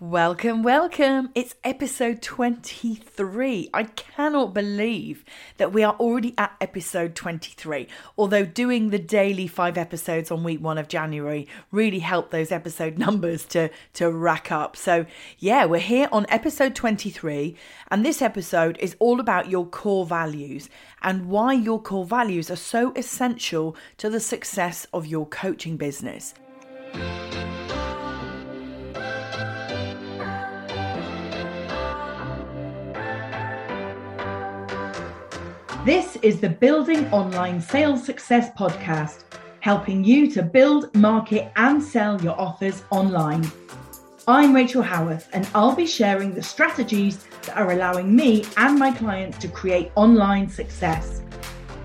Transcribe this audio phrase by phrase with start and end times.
[0.00, 1.28] Welcome, welcome.
[1.34, 3.68] It's episode 23.
[3.74, 5.26] I cannot believe
[5.58, 7.86] that we are already at episode 23.
[8.16, 12.96] Although doing the daily five episodes on week one of January really helped those episode
[13.06, 14.74] numbers to, to rack up.
[14.74, 15.04] So,
[15.38, 17.54] yeah, we're here on episode 23.
[17.90, 20.70] And this episode is all about your core values
[21.02, 26.32] and why your core values are so essential to the success of your coaching business.
[35.84, 39.24] This is the Building Online Sales Success podcast,
[39.60, 43.50] helping you to build, market, and sell your offers online.
[44.28, 48.90] I'm Rachel Howarth, and I'll be sharing the strategies that are allowing me and my
[48.90, 51.22] clients to create online success.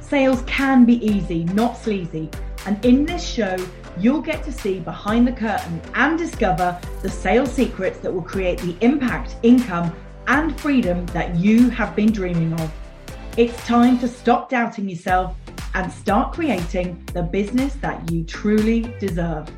[0.02, 2.30] Sales can be easy, not sleazy,
[2.66, 3.56] and in this show,
[3.98, 8.60] you'll get to see behind the curtain and discover the sales secrets that will create
[8.60, 9.96] the impact, income,
[10.28, 12.70] and freedom that you have been dreaming of.
[13.38, 15.36] It's time to stop doubting yourself
[15.74, 19.50] and start creating the business that you truly deserve.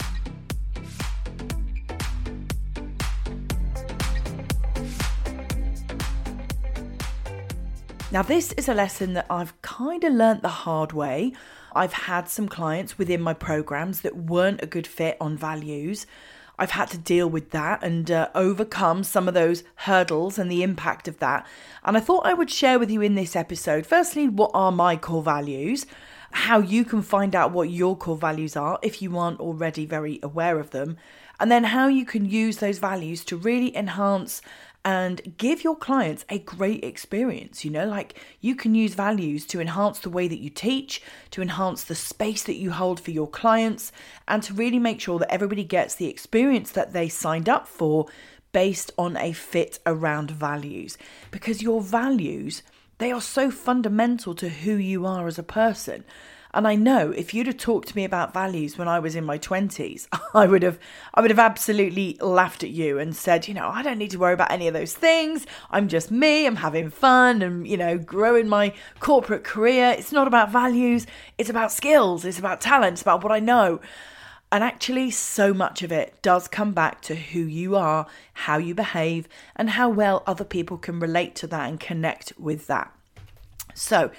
[8.11, 11.33] Now, this is a lesson that I've kind of learnt the hard way.
[11.75, 16.08] I've had some clients within my programs that weren't a good fit on values.
[16.59, 20.64] I've had to deal with that and uh, overcome some of those hurdles and the
[20.64, 21.45] impact of that.
[21.83, 24.95] And I thought I would share with you in this episode, firstly, what are my
[24.97, 25.86] core values,
[26.31, 30.19] how you can find out what your core values are if you aren't already very
[30.23, 30.97] aware of them,
[31.39, 34.42] and then how you can use those values to really enhance
[34.88, 37.66] and give your clients a great experience.
[37.66, 41.41] You know, like you can use values to enhance the way that you teach, to
[41.41, 43.91] enhance the space that you hold for your clients,
[44.30, 48.05] and to really make sure that everybody gets the experience that they signed up for
[48.53, 50.97] based on a fit around values.
[51.31, 52.63] Because your values,
[52.97, 56.05] they are so fundamental to who you are as a person.
[56.57, 59.23] And I know if you'd have talked to me about values when I was in
[59.23, 60.79] my 20s, I would have
[61.13, 64.17] I would have absolutely laughed at you and said, you know, I don't need to
[64.17, 65.45] worry about any of those things.
[65.69, 69.93] I'm just me, I'm having fun and, you know, growing my corporate career.
[69.95, 71.05] It's not about values,
[71.37, 73.79] it's about skills, it's about talent, it's about what I know.
[74.51, 78.73] And actually, so much of it does come back to who you are, how you
[78.73, 82.91] behave, and how well other people can relate to that and connect with that.
[83.75, 84.09] So,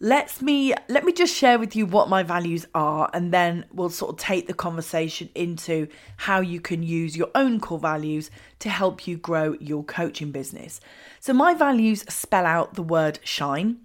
[0.00, 3.90] let's me let me just share with you what my values are and then we'll
[3.90, 5.88] sort of take the conversation into
[6.18, 10.80] how you can use your own core values to help you grow your coaching business.
[11.18, 13.78] So my values spell out the word shine.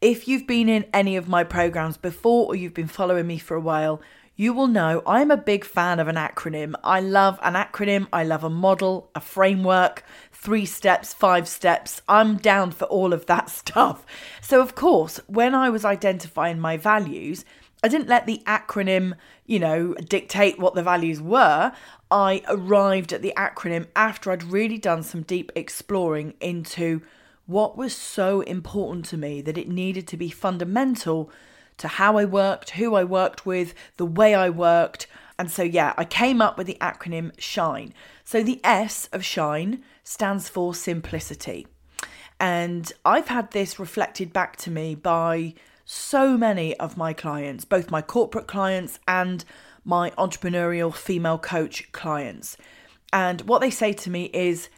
[0.00, 3.54] If you've been in any of my programs before or you've been following me for
[3.54, 4.00] a while,
[4.36, 6.74] you will know I'm a big fan of an acronym.
[6.84, 10.04] I love an acronym, I love a model, a framework,
[10.40, 12.00] three steps, five steps.
[12.08, 14.06] I'm down for all of that stuff.
[14.40, 17.44] So, of course, when I was identifying my values,
[17.82, 19.14] I didn't let the acronym,
[19.46, 21.72] you know, dictate what the values were.
[22.10, 27.02] I arrived at the acronym after I'd really done some deep exploring into
[27.46, 31.30] what was so important to me that it needed to be fundamental
[31.78, 35.06] to how I worked, who I worked with, the way I worked.
[35.38, 37.94] And so, yeah, I came up with the acronym SHINE.
[38.24, 41.66] So, the S of SHINE stands for simplicity.
[42.40, 45.52] And I've had this reflected back to me by
[45.84, 49.44] so many of my clients, both my corporate clients and
[49.84, 52.56] my entrepreneurial female coach clients.
[53.12, 54.70] And what they say to me is,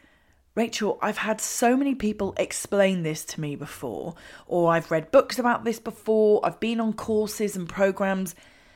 [0.56, 4.16] Rachel, I've had so many people explain this to me before,
[4.48, 8.34] or I've read books about this before, I've been on courses and programs,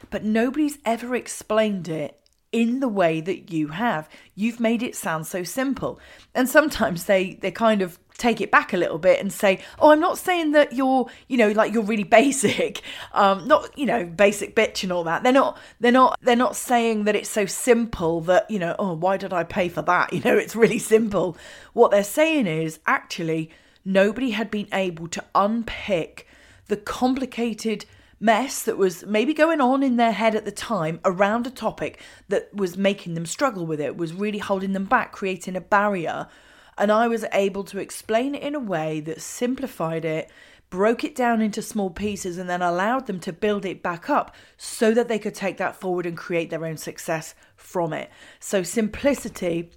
[0.08, 2.20] but nobody's ever explained it
[2.54, 4.08] in the way that you have.
[4.36, 5.98] You've made it sound so simple.
[6.36, 9.90] And sometimes they they kind of take it back a little bit and say, "Oh,
[9.90, 12.80] I'm not saying that you're, you know, like you're really basic,
[13.12, 16.54] um, not, you know, basic bitch and all that." They're not, they're not, they're not
[16.54, 20.12] saying that it's so simple that you know, oh, why did I pay for that?
[20.14, 21.36] You know, it's really simple.
[21.72, 23.50] What they're saying is actually
[23.84, 26.28] nobody had been able to unpick
[26.68, 27.84] the complicated
[28.20, 32.00] mess that was maybe going on in their head at the time around a topic
[32.28, 36.28] that was making them struggle with it, was really holding them back, creating a barrier
[36.76, 40.30] and I was able to explain it in a way that simplified it,
[40.70, 44.34] broke it down into small pieces, and then allowed them to build it back up
[44.56, 48.10] so that they could take that forward and create their own success from it.
[48.40, 49.70] So, simplicity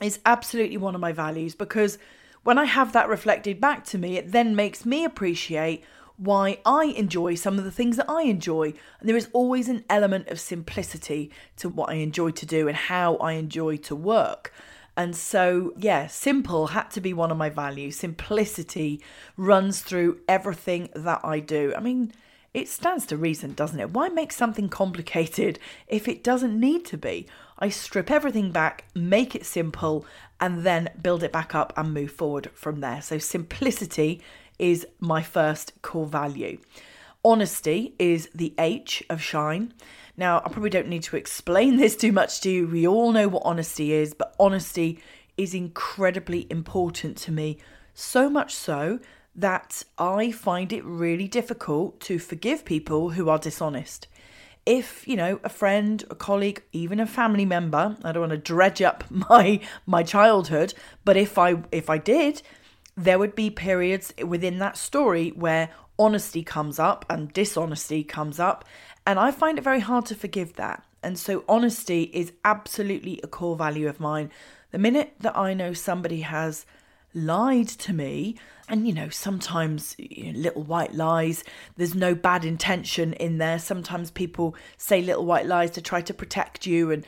[0.00, 1.98] is absolutely one of my values because
[2.44, 5.84] when I have that reflected back to me, it then makes me appreciate
[6.22, 8.74] why I enjoy some of the things that I enjoy.
[9.00, 12.76] And there is always an element of simplicity to what I enjoy to do and
[12.76, 14.52] how I enjoy to work.
[14.96, 17.96] And so, yeah, simple had to be one of my values.
[17.96, 19.00] Simplicity
[19.36, 21.72] runs through everything that I do.
[21.76, 22.12] I mean,
[22.54, 23.90] it stands to reason, doesn't it?
[23.90, 25.58] Why make something complicated
[25.88, 27.26] if it doesn't need to be?
[27.58, 30.04] I strip everything back, make it simple,
[30.40, 33.00] and then build it back up and move forward from there.
[33.00, 34.20] So, simplicity
[34.58, 36.58] is my first core value.
[37.24, 39.74] Honesty is the H of shine.
[40.16, 42.66] Now, I probably don't need to explain this too much to you.
[42.66, 44.98] We all know what honesty is, but honesty
[45.36, 47.58] is incredibly important to me.
[47.94, 49.00] So much so
[49.34, 54.08] that I find it really difficult to forgive people who are dishonest.
[54.64, 58.38] If, you know, a friend, a colleague, even a family member, I don't want to
[58.38, 62.42] dredge up my my childhood, but if I if I did,
[62.96, 68.64] there would be periods within that story where honesty comes up and dishonesty comes up,
[69.06, 70.84] and I find it very hard to forgive that.
[71.02, 74.30] And so honesty is absolutely a core value of mine.
[74.70, 76.64] The minute that I know somebody has
[77.14, 78.36] lied to me,
[78.68, 81.44] and you know, sometimes you know, little white lies,
[81.76, 83.58] there's no bad intention in there.
[83.58, 87.06] Sometimes people say little white lies to try to protect you, and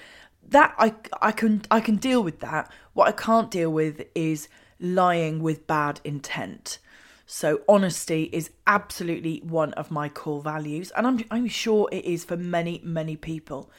[0.48, 2.70] that I I can I can deal with that.
[2.92, 4.48] What I can't deal with is
[4.84, 6.78] lying with bad intent.
[7.26, 12.24] So honesty is absolutely one of my core values, and I'm I'm sure it is
[12.24, 13.70] for many many people.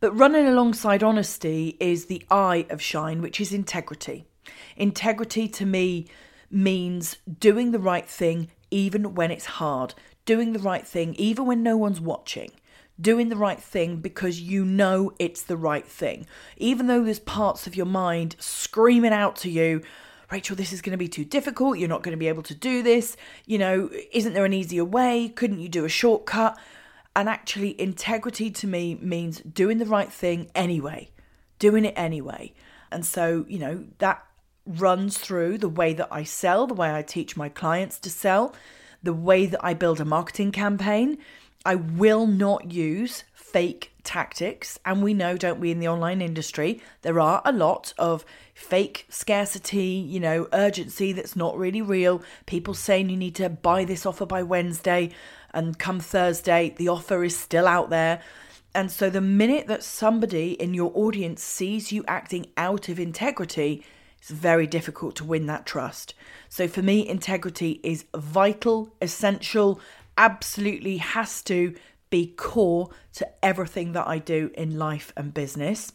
[0.00, 4.26] But running alongside honesty is the I of shine, which is integrity.
[4.76, 6.08] Integrity to me
[6.50, 9.94] means doing the right thing even when it's hard,
[10.24, 12.50] doing the right thing even when no one's watching,
[13.00, 16.26] doing the right thing because you know it's the right thing.
[16.56, 19.82] Even though there's parts of your mind screaming out to you,
[20.32, 21.76] Rachel, this is going to be too difficult.
[21.76, 23.18] You're not going to be able to do this.
[23.44, 25.28] You know, isn't there an easier way?
[25.28, 26.58] Couldn't you do a shortcut?
[27.14, 31.10] And actually, integrity to me means doing the right thing anyway,
[31.58, 32.54] doing it anyway.
[32.90, 34.24] And so, you know, that
[34.66, 38.54] runs through the way that I sell, the way I teach my clients to sell,
[39.02, 41.18] the way that I build a marketing campaign.
[41.66, 44.78] I will not use fake tactics.
[44.84, 49.06] And we know, don't we, in the online industry, there are a lot of fake
[49.08, 52.22] scarcity, you know, urgency that's not really real.
[52.46, 55.10] People saying you need to buy this offer by Wednesday,
[55.54, 58.22] and come Thursday, the offer is still out there.
[58.74, 63.84] And so, the minute that somebody in your audience sees you acting out of integrity,
[64.18, 66.14] it's very difficult to win that trust.
[66.48, 69.78] So, for me, integrity is vital, essential,
[70.16, 71.74] absolutely has to
[72.12, 75.92] be core to everything that I do in life and business.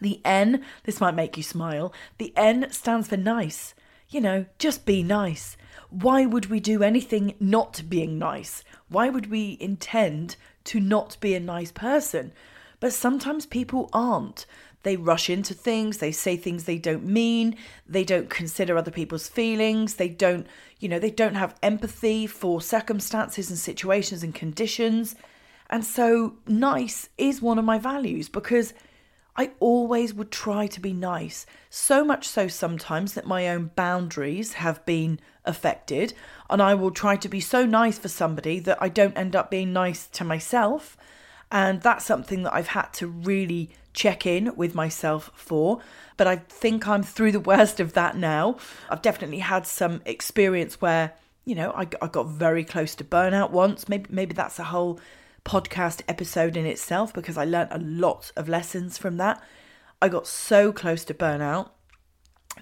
[0.00, 3.74] The N, this might make you smile, the N stands for nice.
[4.08, 5.58] You know, just be nice.
[5.90, 8.64] Why would we do anything not being nice?
[8.88, 12.32] Why would we intend to not be a nice person?
[12.80, 14.46] But sometimes people aren't.
[14.82, 17.56] They rush into things, they say things they don't mean,
[17.86, 20.46] they don't consider other people's feelings, they don't,
[20.78, 25.16] you know, they don't have empathy for circumstances and situations and conditions.
[25.68, 28.72] And so, nice is one of my values because
[29.36, 31.46] I always would try to be nice.
[31.68, 36.14] So much so sometimes that my own boundaries have been affected.
[36.48, 39.50] And I will try to be so nice for somebody that I don't end up
[39.50, 40.96] being nice to myself.
[41.52, 45.80] And that's something that I've had to really check in with myself for.
[46.16, 48.58] But I think I'm through the worst of that now.
[48.88, 51.12] I've definitely had some experience where,
[51.44, 53.88] you know, I, I got very close to burnout once.
[53.88, 55.00] Maybe, maybe that's a whole
[55.44, 59.42] podcast episode in itself because I learned a lot of lessons from that.
[60.00, 61.70] I got so close to burnout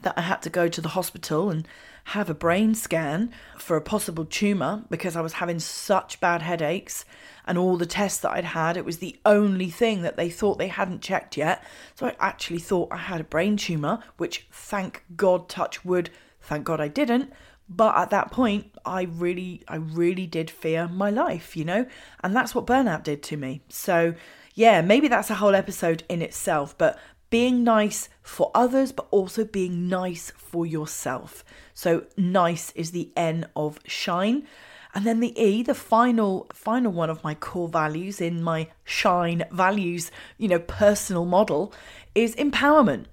[0.02, 1.66] that I had to go to the hospital and
[2.08, 7.04] have a brain scan for a possible tumour because I was having such bad headaches
[7.46, 10.56] and all the tests that I'd had, it was the only thing that they thought
[10.56, 11.62] they hadn't checked yet.
[11.94, 16.08] So I actually thought I had a brain tumour, which thank God, touch wood,
[16.40, 17.30] thank God I didn't.
[17.68, 21.84] But at that point, I really, I really did fear my life, you know?
[22.24, 23.60] And that's what burnout did to me.
[23.68, 24.14] So,
[24.54, 26.98] yeah, maybe that's a whole episode in itself, but
[27.30, 31.44] being nice for others, but also being nice for yourself.
[31.74, 34.46] So, nice is the N of shine.
[34.94, 39.44] And then the E, the final final one of my core values in my shine
[39.52, 41.72] values, you know, personal model
[42.14, 43.04] is empowerment.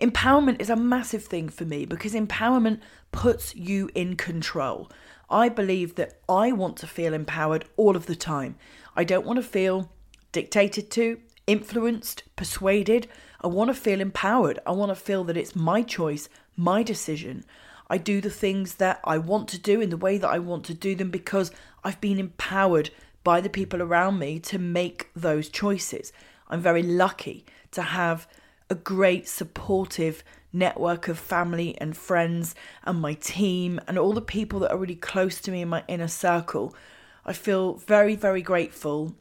[0.00, 2.80] Empowerment is a massive thing for me because empowerment
[3.12, 4.90] puts you in control.
[5.30, 8.56] I believe that I want to feel empowered all of the time.
[8.96, 9.90] I don't want to feel
[10.32, 13.08] dictated to, influenced, persuaded.
[13.42, 14.58] I want to feel empowered.
[14.66, 17.44] I want to feel that it's my choice, my decision.
[17.90, 20.64] I do the things that I want to do in the way that I want
[20.66, 21.50] to do them because
[21.84, 22.90] I've been empowered
[23.24, 26.12] by the people around me to make those choices.
[26.48, 28.28] I'm very lucky to have
[28.70, 30.22] a great supportive
[30.52, 34.94] network of family and friends and my team and all the people that are really
[34.94, 36.74] close to me in my inner circle.
[37.24, 39.14] I feel very, very grateful.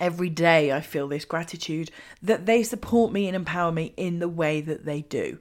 [0.00, 1.90] Every day I feel this gratitude
[2.22, 5.38] that they support me and empower me in the way that they do.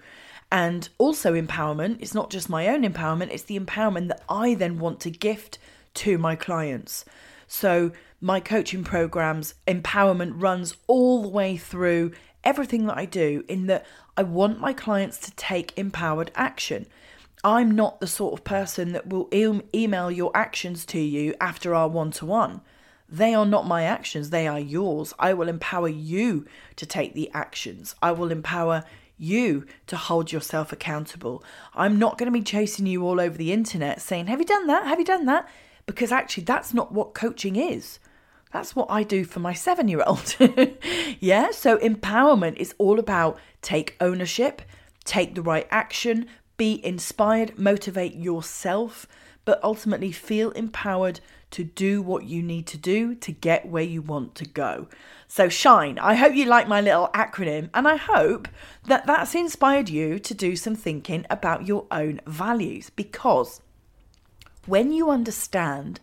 [0.51, 4.79] And also, empowerment, it's not just my own empowerment, it's the empowerment that I then
[4.79, 5.59] want to gift
[5.95, 7.05] to my clients.
[7.47, 12.11] So, my coaching programs, empowerment runs all the way through
[12.43, 13.85] everything that I do, in that
[14.17, 16.87] I want my clients to take empowered action.
[17.43, 21.87] I'm not the sort of person that will email your actions to you after our
[21.87, 22.61] one to one.
[23.11, 25.13] They are not my actions, they are yours.
[25.17, 27.95] I will empower you to take the actions.
[28.01, 28.83] I will empower
[29.17, 31.43] you to hold yourself accountable.
[31.73, 34.67] I'm not going to be chasing you all over the internet saying, Have you done
[34.67, 34.85] that?
[34.85, 35.49] Have you done that?
[35.85, 37.99] Because actually, that's not what coaching is.
[38.51, 40.35] That's what I do for my seven year old.
[41.19, 44.61] yeah, so empowerment is all about take ownership,
[45.03, 49.07] take the right action, be inspired, motivate yourself,
[49.45, 51.19] but ultimately feel empowered
[51.51, 54.87] to do what you need to do to get where you want to go.
[55.27, 58.47] So, SHINE, I hope you like my little acronym, and I hope
[58.85, 63.61] that that's inspired you to do some thinking about your own values because
[64.65, 65.99] when you understand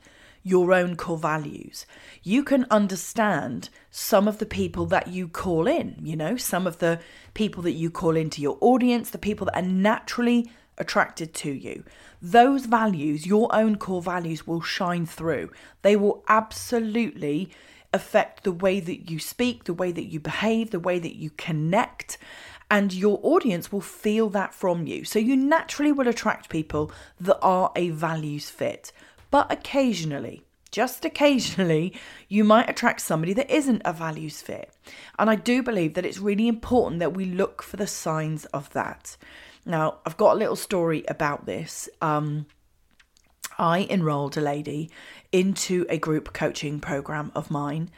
[0.47, 1.87] your own core values.
[2.23, 6.79] You can understand some of the people that you call in, you know, some of
[6.79, 7.01] the
[7.35, 11.85] people that you call into your audience, the people that are naturally attracted to you.
[12.21, 15.51] Those values, your own core values, will shine through.
[15.83, 17.51] They will absolutely
[17.93, 21.31] affect the way that you speak, the way that you behave, the way that you
[21.31, 22.19] connect.
[22.71, 25.05] And your audience will feel that from you.
[25.05, 26.91] So you naturally will attract people
[27.21, 28.93] that are a values fit.
[29.31, 30.43] But occasionally,
[30.73, 31.95] just occasionally,
[32.29, 34.73] you might attract somebody that isn't a values fit.
[35.19, 38.71] And I do believe that it's really important that we look for the signs of
[38.73, 39.17] that.
[39.67, 41.89] Now, I've got a little story about this.
[42.01, 42.47] Um,
[43.59, 44.91] I enrolled a lady
[45.33, 47.91] into a group coaching program of mine.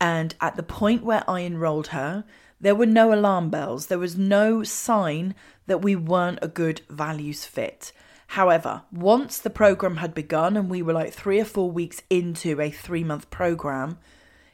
[0.00, 2.24] And at the point where I enrolled her,
[2.60, 3.86] there were no alarm bells.
[3.86, 5.34] There was no sign
[5.66, 7.92] that we weren't a good values fit.
[8.28, 12.60] However, once the program had begun and we were like three or four weeks into
[12.60, 13.98] a three month program,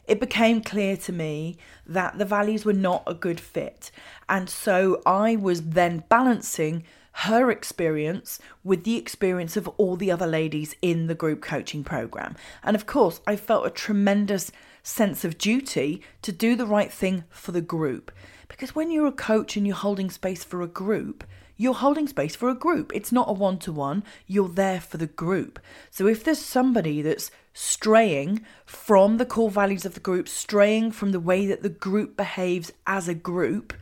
[0.06, 3.90] it became clear to me that the values were not a good fit.
[4.28, 10.26] And so I was then balancing her experience with the experience of all the other
[10.26, 12.36] ladies in the group coaching program.
[12.62, 14.52] And of course, I felt a tremendous
[14.82, 18.10] sense of duty to do the right thing for the group.
[18.48, 21.24] Because when you're a coach and you're holding space for a group,
[21.56, 22.90] you're holding space for a group.
[22.94, 25.60] It's not a one to one, you're there for the group.
[25.90, 31.12] So if there's somebody that's straying from the core values of the group, straying from
[31.12, 33.72] the way that the group behaves as a group,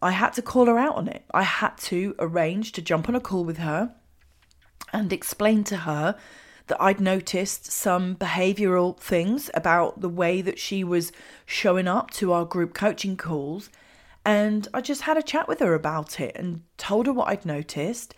[0.00, 1.24] I had to call her out on it.
[1.32, 3.94] I had to arrange to jump on a call with her
[4.92, 6.16] and explain to her
[6.68, 11.12] that I'd noticed some behavioral things about the way that she was
[11.44, 13.70] showing up to our group coaching calls
[14.26, 17.46] and I just had a chat with her about it and told her what I'd
[17.46, 18.12] noticed,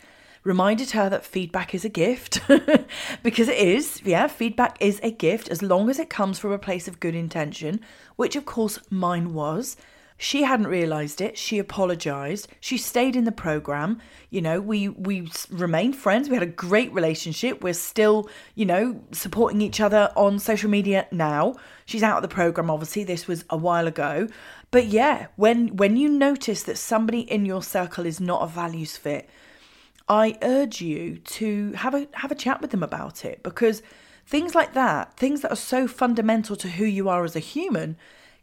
[0.48, 2.40] reminded her that feedback is a gift,
[3.22, 4.00] because it is.
[4.02, 7.14] Yeah, feedback is a gift as long as it comes from a place of good
[7.14, 7.80] intention,
[8.16, 9.76] which of course mine was.
[10.20, 11.38] She hadn't realized it.
[11.38, 12.48] She apologized.
[12.58, 14.00] She stayed in the program.
[14.30, 16.28] You know, we we remained friends.
[16.28, 17.62] We had a great relationship.
[17.62, 21.54] We're still, you know, supporting each other on social media now.
[21.84, 23.04] She's out of the program obviously.
[23.04, 24.26] This was a while ago.
[24.72, 28.96] But yeah, when when you notice that somebody in your circle is not a values
[28.96, 29.28] fit,
[30.08, 33.82] I urge you to have a have a chat with them about it because
[34.26, 37.96] things like that, things that are so fundamental to who you are as a human,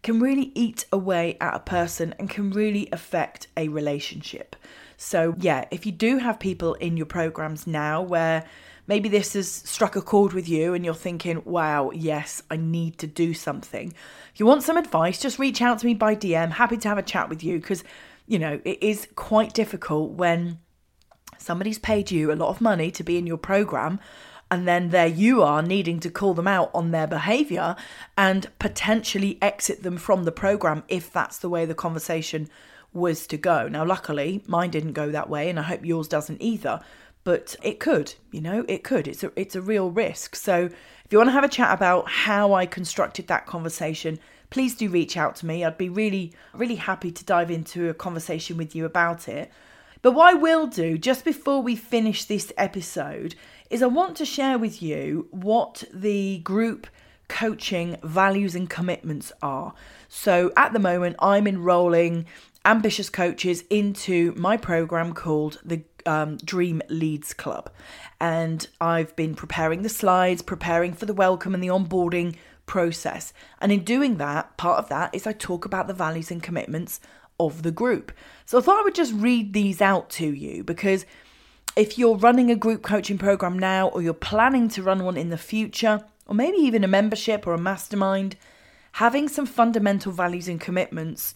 [0.04, 4.56] can really eat away at a person and can really affect a relationship.
[4.98, 8.46] So, yeah, if you do have people in your programs now where
[8.88, 13.00] maybe this has struck a chord with you and you're thinking, wow, yes, I need
[13.00, 13.94] to do something.
[14.34, 16.52] If you want some advice, just reach out to me by DM.
[16.52, 17.84] Happy to have a chat with you because,
[18.28, 20.60] you know, it is quite difficult when
[21.46, 24.00] somebody's paid you a lot of money to be in your program
[24.52, 27.76] and then there you are needing to call them out on their behavior
[28.18, 32.48] and potentially exit them from the program if that's the way the conversation
[32.94, 33.68] was to go.
[33.68, 36.82] Now, luckily, mine didn't go that way, and I hope yours doesn't either.
[37.24, 39.08] But it could, you know, it could.
[39.08, 40.36] It's a it's a real risk.
[40.36, 44.20] So if you want to have a chat about how I constructed that conversation,
[44.52, 45.66] please do reach out to me.
[45.66, 49.52] I'd be really, really happy to dive into a conversation with you about it.
[50.06, 53.34] But what I will do just before we finish this episode
[53.72, 56.86] is I want to share with you what the group
[57.28, 59.74] coaching values and commitments are.
[60.08, 62.28] So at the moment, I'm enrolling
[62.66, 67.72] ambitious coaches into my program called the um, Dream Leads Club.
[68.22, 72.36] And I've been preparing the slides, preparing for the welcome and the onboarding
[72.68, 73.34] process.
[73.60, 77.00] And in doing that, part of that is I talk about the values and commitments
[77.40, 78.12] of the group.
[78.46, 81.06] So I thought I would just read these out to you because
[81.76, 85.30] if you're running a group coaching program now or you're planning to run one in
[85.30, 88.36] the future, or maybe even a membership or a mastermind,
[88.94, 91.36] having some fundamental values and commitments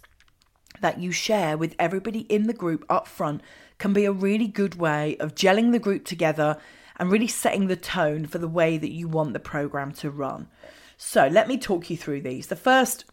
[0.82, 3.42] that you share with everybody in the group up front
[3.78, 6.58] can be a really good way of gelling the group together
[6.98, 10.48] and really setting the tone for the way that you want the program to run.
[10.98, 12.48] So, let me talk you through these.
[12.48, 13.06] The first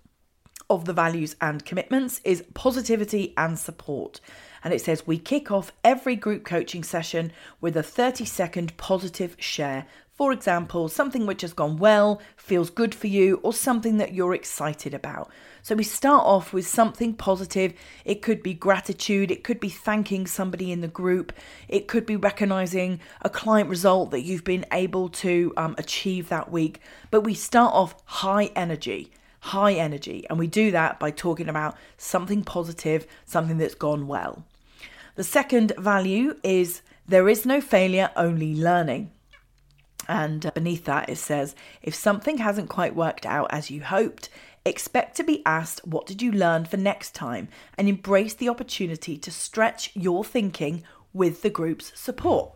[0.68, 4.20] of the values and commitments is positivity and support.
[4.64, 9.36] And it says we kick off every group coaching session with a 30 second positive
[9.38, 9.86] share.
[10.16, 14.34] For example, something which has gone well, feels good for you, or something that you're
[14.34, 15.30] excited about.
[15.60, 17.74] So we start off with something positive.
[18.04, 21.34] It could be gratitude, it could be thanking somebody in the group,
[21.68, 26.50] it could be recognizing a client result that you've been able to um, achieve that
[26.50, 26.80] week.
[27.10, 29.12] But we start off high energy
[29.46, 30.26] high energy.
[30.28, 34.44] And we do that by talking about something positive, something that's gone well.
[35.14, 39.12] The second value is there is no failure, only learning.
[40.08, 44.28] And uh, beneath that, it says if something hasn't quite worked out as you hoped,
[44.64, 47.48] expect to be asked, What did you learn for next time?
[47.78, 52.55] and embrace the opportunity to stretch your thinking with the group's support.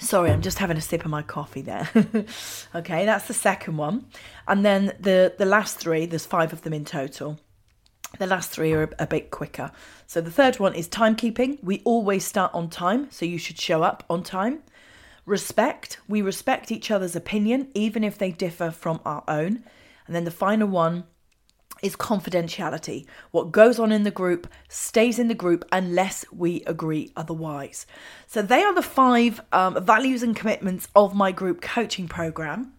[0.00, 1.88] Sorry, I'm just having a sip of my coffee there.
[2.74, 4.06] okay, that's the second one.
[4.46, 7.38] And then the, the last three, there's five of them in total.
[8.18, 9.72] The last three are a, a bit quicker.
[10.06, 11.62] So the third one is timekeeping.
[11.62, 14.60] We always start on time, so you should show up on time.
[15.24, 15.98] Respect.
[16.08, 19.64] We respect each other's opinion, even if they differ from our own.
[20.06, 21.04] And then the final one
[21.82, 23.06] is confidentiality.
[23.30, 27.86] What goes on in the group stays in the group unless we agree otherwise.
[28.26, 32.72] So, they are the five um, values and commitments of my group coaching program.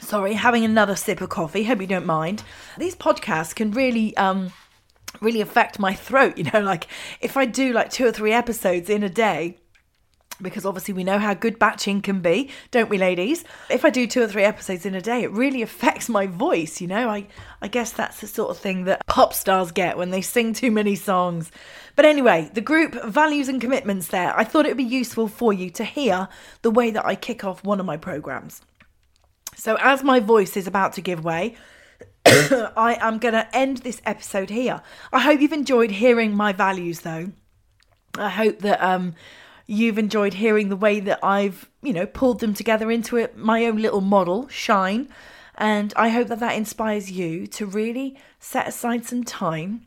[0.00, 1.64] Sorry, having another sip of coffee.
[1.64, 2.42] Hope you don't mind.
[2.76, 4.16] These podcasts can really.
[4.16, 4.52] Um,
[5.22, 6.86] really affect my throat you know like
[7.22, 9.56] if i do like two or three episodes in a day
[10.40, 13.44] because obviously we know how good batching can be, don't we, ladies?
[13.70, 16.80] If I do two or three episodes in a day, it really affects my voice,
[16.80, 17.08] you know?
[17.08, 17.26] I,
[17.60, 20.70] I guess that's the sort of thing that pop stars get when they sing too
[20.70, 21.50] many songs.
[21.96, 25.52] But anyway, the group values and commitments there, I thought it would be useful for
[25.52, 26.28] you to hear
[26.62, 28.62] the way that I kick off one of my programs.
[29.56, 31.56] So, as my voice is about to give way,
[32.26, 34.82] I am going to end this episode here.
[35.12, 37.32] I hope you've enjoyed hearing my values, though.
[38.16, 39.14] I hope that um,
[39.68, 43.66] you've enjoyed hearing the way that I've, you know, pulled them together into it, my
[43.66, 45.08] own little model, Shine.
[45.56, 49.86] And I hope that that inspires you to really set aside some time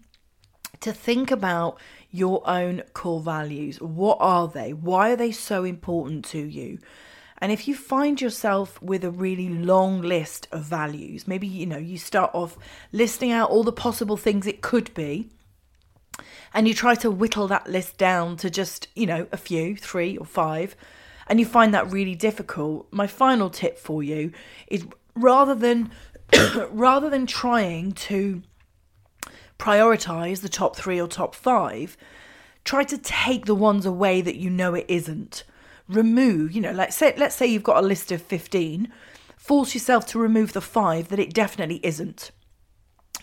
[0.81, 1.79] to think about
[2.11, 3.81] your own core values.
[3.81, 4.71] What are they?
[4.71, 6.77] Why are they so important to you?
[7.39, 11.77] And if you find yourself with a really long list of values, maybe you know,
[11.77, 12.55] you start off
[12.91, 15.29] listing out all the possible things it could be,
[16.53, 20.17] and you try to whittle that list down to just, you know, a few, three
[20.17, 20.75] or five,
[21.27, 24.31] and you find that really difficult, my final tip for you
[24.67, 24.85] is
[25.15, 25.91] rather than
[26.69, 28.41] rather than trying to
[29.57, 31.95] prioritize the top 3 or top 5,
[32.63, 35.43] try to take the ones away that you know it isn't.
[35.87, 38.91] Remove, you know, like say let's say you've got a list of 15,
[39.37, 42.31] force yourself to remove the 5 that it definitely isn't.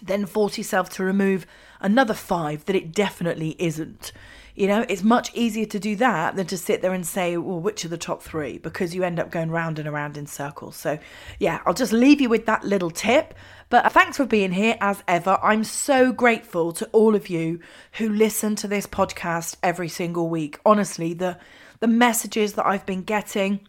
[0.01, 1.47] Then force yourself to remove
[1.81, 4.13] another five that it definitely isn't.
[4.55, 7.61] You know, it's much easier to do that than to sit there and say, well,
[7.61, 8.59] which are the top three?
[8.59, 10.75] Because you end up going round and around in circles.
[10.75, 10.99] So,
[11.39, 13.35] yeah, I'll just leave you with that little tip.
[13.71, 15.39] But thanks for being here as ever.
[15.43, 17.61] I'm so grateful to all of you
[17.93, 20.59] who listen to this podcast every single week.
[20.67, 21.39] Honestly, the
[21.81, 23.61] the messages that I've been getting,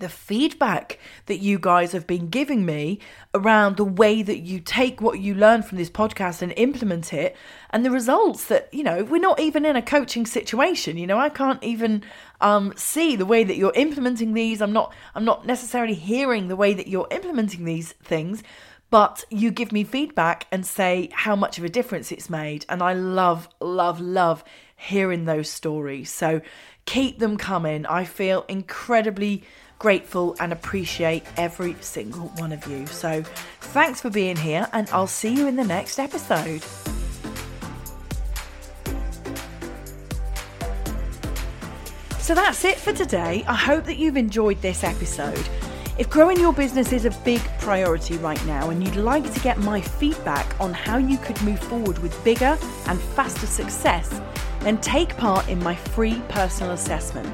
[0.00, 2.98] the feedback that you guys have been giving me
[3.34, 7.36] around the way that you take what you learn from this podcast and implement it
[7.70, 11.18] and the results that you know we're not even in a coaching situation you know
[11.18, 12.02] i can't even
[12.40, 14.60] um, see the way that you're implementing these.
[14.60, 18.42] I'm not i'm not necessarily hearing the way that you're implementing these things
[18.90, 22.64] but you give me feedback and say how much of a difference it's made.
[22.68, 24.44] And i love love love
[24.76, 26.12] hearing those stories.
[26.12, 26.40] So
[26.84, 27.86] keep them coming.
[27.86, 29.42] I feel incredibly
[29.78, 32.86] grateful and appreciate every single one of you.
[32.86, 33.22] So,
[33.60, 36.62] thanks for being here, and I'll see you in the next episode.
[42.18, 43.44] So, that's it for today.
[43.46, 45.48] I hope that you've enjoyed this episode.
[45.98, 49.56] If growing your business is a big priority right now and you'd like to get
[49.58, 54.20] my feedback on how you could move forward with bigger and faster success,
[54.60, 57.26] then take part in my free personal assessment.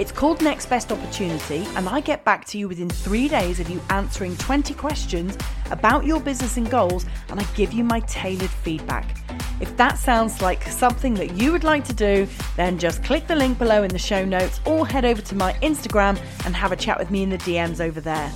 [0.00, 3.68] It's called Next Best Opportunity, and I get back to you within three days of
[3.68, 5.36] you answering 20 questions
[5.70, 9.18] about your business and goals, and I give you my tailored feedback.
[9.60, 13.36] If that sounds like something that you would like to do, then just click the
[13.36, 16.76] link below in the show notes or head over to my Instagram and have a
[16.76, 18.32] chat with me in the DMs over there.